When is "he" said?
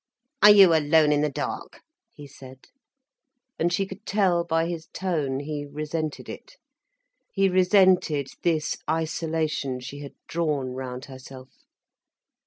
2.11-2.25, 5.41-5.63, 7.31-7.47